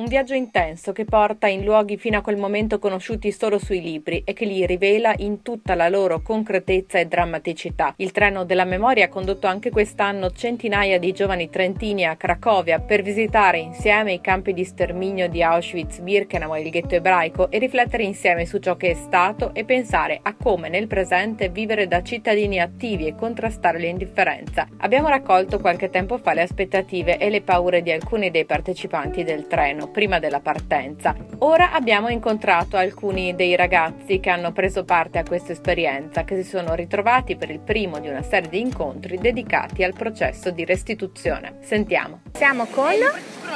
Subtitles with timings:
[0.00, 4.22] Un viaggio intenso che porta in luoghi fino a quel momento conosciuti solo sui libri
[4.24, 7.92] e che li rivela in tutta la loro concretezza e drammaticità.
[7.98, 13.02] Il treno della memoria ha condotto anche quest'anno centinaia di giovani trentini a Cracovia per
[13.02, 18.02] visitare insieme i campi di sterminio di Auschwitz, Birkenau e il ghetto ebraico e riflettere
[18.02, 22.58] insieme su ciò che è stato e pensare a come nel presente vivere da cittadini
[22.58, 24.66] attivi e contrastare l'indifferenza.
[24.78, 29.46] Abbiamo raccolto qualche tempo fa le aspettative e le paure di alcuni dei partecipanti del
[29.46, 31.14] treno prima della partenza.
[31.38, 36.48] Ora abbiamo incontrato alcuni dei ragazzi che hanno preso parte a questa esperienza, che si
[36.48, 41.58] sono ritrovati per il primo di una serie di incontri dedicati al processo di restituzione.
[41.60, 42.22] Sentiamo.
[42.32, 42.94] Siamo con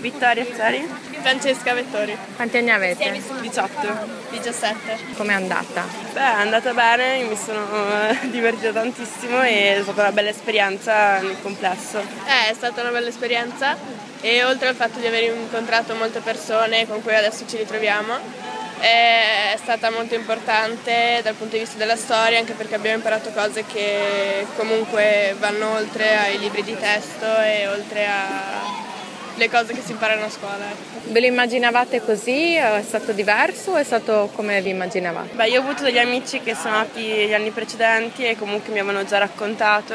[0.00, 0.86] Vittoria Zari,
[1.20, 3.10] Francesca Vettori, quanti anni avete?
[3.40, 4.26] 18.
[4.30, 5.14] 17.
[5.16, 5.84] Com'è andata?
[6.12, 7.66] Beh, è andata bene, mi sono
[8.08, 11.98] eh, divertita tantissimo e è stata una bella esperienza nel complesso.
[11.98, 13.76] Eh, è stata una bella esperienza
[14.20, 18.46] e oltre al fatto di aver incontrato molte persone con cui adesso ci ritroviamo,
[18.80, 23.64] è stata molto importante dal punto di vista della storia anche perché abbiamo imparato cose
[23.64, 30.24] che comunque vanno oltre ai libri di testo e oltre alle cose che si imparano
[30.24, 30.64] a scuola.
[30.70, 31.10] ecco.
[31.10, 32.54] Ve lo immaginavate così?
[32.54, 35.34] È stato diverso o è stato come vi immaginavate?
[35.34, 38.78] Beh, io ho avuto degli amici che sono nati gli anni precedenti e comunque mi
[38.78, 39.94] avevano già raccontato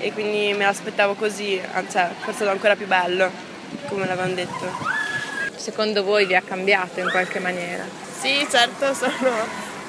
[0.00, 3.30] e quindi me l'aspettavo così, anzi forse è stato ancora più bello,
[3.88, 4.70] come l'avevano detto.
[5.56, 7.84] Secondo voi vi ha cambiato in qualche maniera?
[8.20, 9.30] Sì, certo, sono,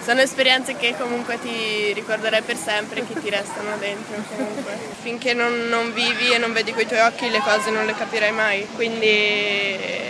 [0.03, 4.77] sono esperienze che comunque ti ricorderai per sempre, che ti restano dentro comunque.
[5.01, 8.31] Finché non, non vivi e non vedi coi tuoi occhi le cose non le capirai
[8.31, 10.08] mai, quindi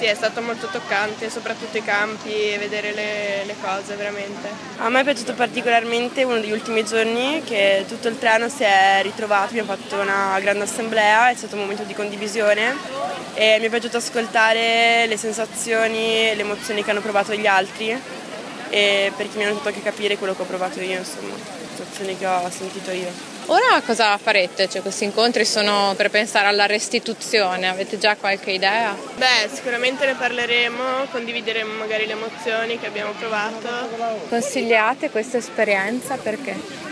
[0.00, 4.48] sì, è stato molto toccante, soprattutto i campi e vedere le, le cose veramente.
[4.78, 9.00] A me è piaciuto particolarmente uno degli ultimi giorni che tutto il treno si è
[9.02, 12.74] ritrovato, abbiamo fatto una grande assemblea, è stato un momento di condivisione
[13.34, 17.90] e mi è piaciuto ascoltare le sensazioni e le emozioni che hanno provato gli altri
[18.70, 22.16] e perché mi hanno fatto anche capire quello che ho provato io, insomma, le sensazioni
[22.16, 23.39] che ho sentito io.
[23.52, 24.68] Ora cosa farete?
[24.68, 28.94] Cioè, questi incontri sono per pensare alla restituzione, avete già qualche idea?
[29.16, 33.68] Beh, sicuramente ne parleremo, condivideremo magari le emozioni che abbiamo provato.
[34.28, 36.89] Consigliate questa esperienza perché?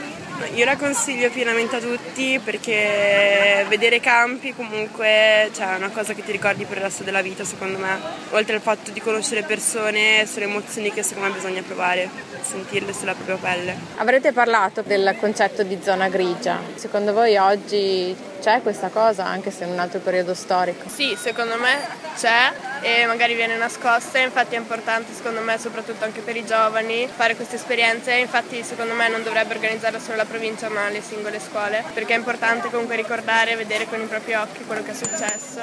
[0.55, 6.25] Io la consiglio pienamente a tutti perché vedere campi comunque cioè, è una cosa che
[6.25, 7.99] ti ricordi per il resto della vita secondo me.
[8.31, 12.09] Oltre al fatto di conoscere persone, sono emozioni che secondo me bisogna provare,
[12.41, 13.77] sentirle sulla propria pelle.
[13.97, 16.61] Avrete parlato del concetto di zona grigia.
[16.75, 20.89] Secondo voi oggi c'è questa cosa anche se in un altro periodo storico?
[20.89, 21.79] Sì, secondo me
[22.17, 27.09] c'è e magari viene nascosta, infatti è importante secondo me soprattutto anche per i giovani
[27.09, 31.41] fare queste esperienze, infatti secondo me non dovrebbe organizzarla solo la provincia ma le singole
[31.41, 34.95] scuole, perché è importante comunque ricordare e vedere con i propri occhi quello che è
[34.95, 35.61] successo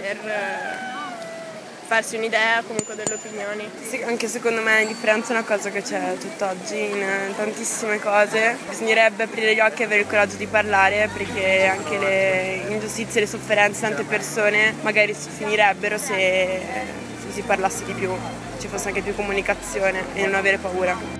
[0.00, 0.99] per eh,
[1.90, 3.68] farsi un'idea comunque delle opinioni.
[3.82, 8.56] Sì, anche secondo me l'indifferenza è una cosa che c'è tutt'oggi in eh, tantissime cose.
[8.68, 13.24] Bisognerebbe aprire gli occhi e avere il coraggio di parlare perché anche le ingiustizie e
[13.24, 16.60] le sofferenze di tante persone magari si finirebbero se
[17.28, 18.12] si parlasse di più,
[18.60, 21.19] ci fosse anche più comunicazione e non avere paura.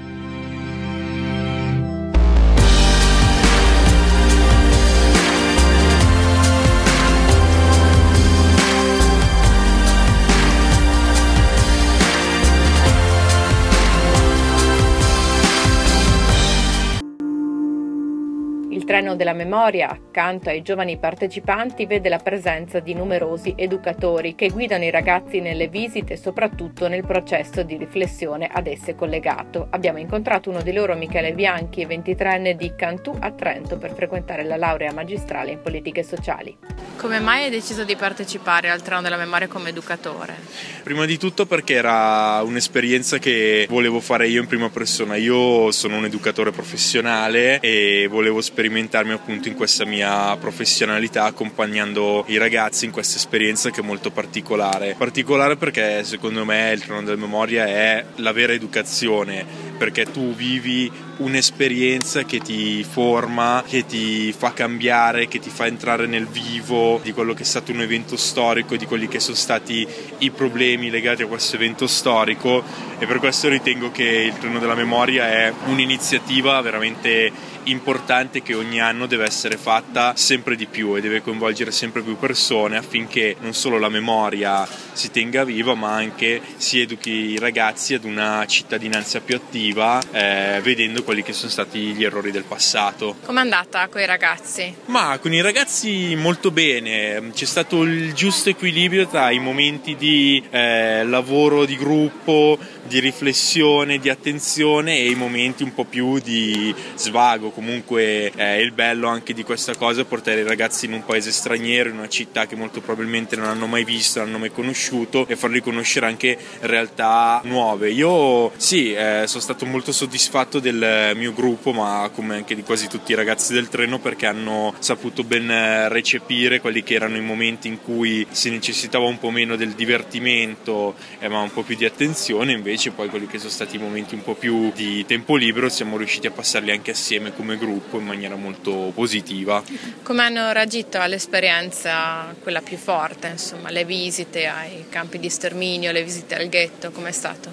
[19.01, 24.85] Treno della memoria, accanto ai giovani partecipanti, vede la presenza di numerosi educatori che guidano
[24.85, 29.69] i ragazzi nelle visite e soprattutto nel processo di riflessione ad esse collegato.
[29.71, 34.57] Abbiamo incontrato uno di loro, Michele Bianchi, 23enne di Cantù a Trento, per frequentare la
[34.57, 36.55] laurea magistrale in politiche sociali.
[36.97, 40.37] Come mai hai deciso di partecipare al treno della memoria come educatore?
[40.83, 45.17] Prima di tutto perché era un'esperienza che volevo fare io in prima persona.
[45.17, 48.43] Io sono un educatore professionale e volevo
[48.91, 54.11] sperimentarmi appunto in questa mia professionalità accompagnando i ragazzi in questa esperienza che è molto
[54.11, 54.97] particolare.
[54.99, 60.91] Particolare perché secondo me il trono della memoria è la vera educazione perché tu vivi
[61.19, 67.13] un'esperienza che ti forma, che ti fa cambiare, che ti fa entrare nel vivo di
[67.13, 69.87] quello che è stato un evento storico, di quelli che sono stati
[70.19, 72.63] i problemi legati a questo evento storico
[72.99, 77.33] e per questo ritengo che il treno della memoria è un'iniziativa veramente
[77.65, 82.17] importante che ogni anno deve essere fatta sempre di più e deve coinvolgere sempre più
[82.17, 87.95] persone affinché non solo la memoria si tenga viva ma anche si educhi i ragazzi
[87.95, 93.17] ad una cittadinanza più attiva eh, vedendo quelli che sono stati gli errori del passato.
[93.25, 94.75] Com'è andata con i ragazzi?
[94.87, 100.43] Ma con i ragazzi molto bene, c'è stato il giusto equilibrio tra i momenti di
[100.51, 106.75] eh, lavoro di gruppo, di riflessione, di attenzione e i momenti un po' più di
[106.95, 107.51] svago.
[107.51, 111.31] Comunque eh, il bello anche di questa cosa è portare i ragazzi in un paese
[111.33, 115.27] straniero, in una città che molto probabilmente non hanno mai visto, non hanno mai conosciuto
[115.29, 117.91] e farli conoscere anche realtà nuove.
[117.91, 122.89] Io sì, eh, sono stato molto soddisfatto del mio gruppo, ma come anche di quasi
[122.89, 127.69] tutti i ragazzi del treno perché hanno saputo ben recepire quelli che erano i momenti
[127.69, 131.85] in cui si necessitava un po' meno del divertimento, eh, ma un po' più di
[131.85, 135.35] attenzione invece invece poi quelli che sono stati i momenti un po' più di tempo
[135.35, 139.61] libero siamo riusciti a passarli anche assieme come gruppo in maniera molto positiva.
[140.05, 146.05] Come hanno reagito all'esperienza, quella più forte, insomma, le visite ai campi di sterminio, le
[146.05, 147.51] visite al ghetto, com'è stato?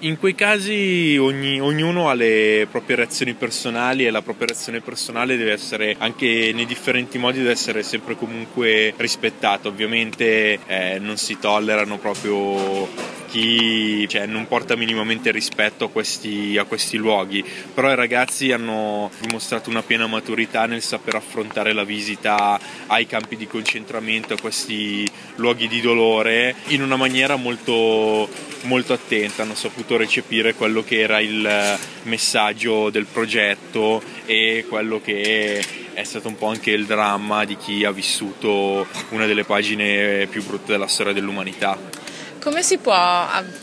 [0.00, 5.38] In quei casi ogni, ognuno ha le proprie reazioni personali e la propria reazione personale
[5.38, 9.68] deve essere anche nei differenti modi deve essere sempre comunque rispettata.
[9.68, 16.64] Ovviamente eh, non si tollerano proprio chi cioè, non porta minimamente rispetto a questi, a
[16.64, 17.44] questi luoghi,
[17.74, 23.36] però i ragazzi hanno dimostrato una piena maturità nel saper affrontare la visita ai campi
[23.36, 28.28] di concentramento, a questi luoghi di dolore in una maniera molto,
[28.62, 35.64] molto attenta, hanno saputo recepire quello che era il messaggio del progetto e quello che
[35.92, 40.44] è stato un po' anche il dramma di chi ha vissuto una delle pagine più
[40.44, 42.05] brutte della storia dell'umanità.
[42.46, 42.94] Come si può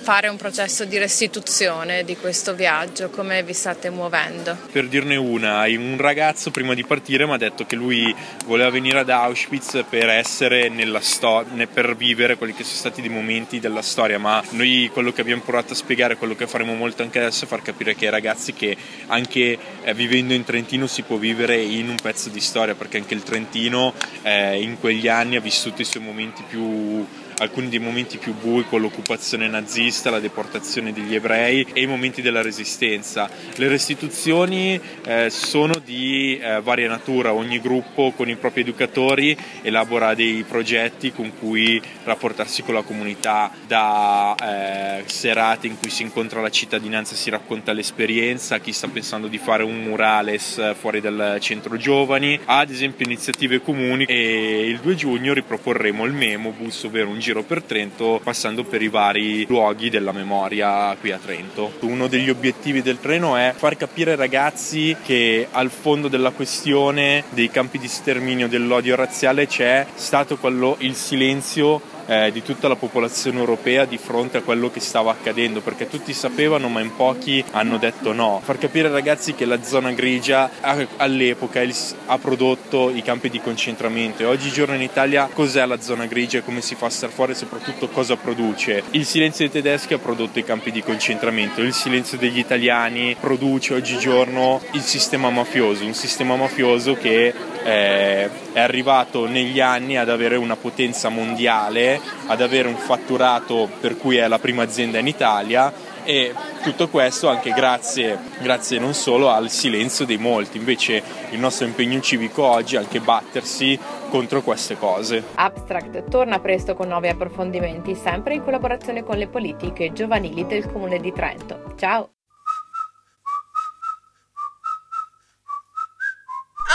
[0.01, 3.09] fare un processo di restituzione di questo viaggio?
[3.09, 4.57] Come vi state muovendo?
[4.73, 8.13] Per dirne una, un ragazzo prima di partire mi ha detto che lui
[8.45, 13.09] voleva venire ad Auschwitz per essere nella storia, per vivere quelli che sono stati dei
[13.09, 17.03] momenti della storia, ma noi quello che abbiamo provato a spiegare, quello che faremo molto
[17.03, 18.75] anche adesso è far capire che ai ragazzi che
[19.07, 23.13] anche eh, vivendo in Trentino si può vivere in un pezzo di storia, perché anche
[23.13, 23.93] il Trentino
[24.23, 27.07] eh, in quegli anni ha vissuto i suoi momenti più
[27.39, 32.21] alcuni dei momenti più bui con l'occupazione nazista, la deportazione degli ebrei e i momenti
[32.21, 33.29] della resistenza.
[33.55, 40.13] Le restituzioni eh, sono di eh, varia natura, ogni gruppo con i propri educatori elabora
[40.13, 46.41] dei progetti con cui rapportarsi con la comunità, da eh, serate in cui si incontra
[46.41, 51.37] la cittadinanza e si racconta l'esperienza, chi sta pensando di fare un murales fuori dal
[51.39, 57.09] centro giovani, ad esempio iniziative comuni e il 2 giugno riproporremo il Memo Bus, ovvero
[57.09, 61.73] un giro per Trento passando per i vari luoghi della memoria qui a Trento.
[61.79, 67.23] Uno degli obiettivi del treno è far capire ai ragazzi che al fondo della questione
[67.29, 72.75] dei campi di sterminio dell'odio razziale c'è stato quello il silenzio eh, di tutta la
[72.75, 77.43] popolazione europea di fronte a quello che stava accadendo, perché tutti sapevano ma in pochi
[77.51, 78.41] hanno detto no.
[78.43, 80.49] Far capire ai ragazzi che la zona grigia
[80.97, 81.61] all'epoca
[82.05, 86.43] ha prodotto i campi di concentramento e oggigiorno in Italia cos'è la zona grigia e
[86.43, 88.83] come si fa a star fuori e soprattutto cosa produce.
[88.91, 93.73] Il silenzio dei tedeschi ha prodotto i campi di concentramento, il silenzio degli italiani produce
[93.73, 97.33] oggigiorno il sistema mafioso, un sistema mafioso che
[97.63, 103.97] eh, è arrivato negli anni ad avere una potenza mondiale, ad avere un fatturato per
[103.97, 109.29] cui è la prima azienda in Italia e tutto questo anche grazie, grazie non solo
[109.29, 113.79] al silenzio dei molti, invece il nostro impegno civico oggi è anche battersi
[114.09, 115.23] contro queste cose.
[115.35, 120.99] Abstract torna presto con nuovi approfondimenti, sempre in collaborazione con le politiche giovanili del Comune
[120.99, 121.73] di Trento.
[121.77, 122.09] Ciao!